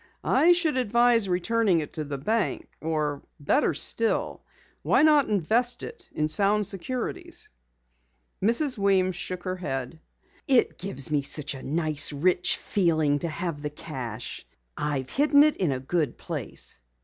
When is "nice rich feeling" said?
11.61-13.19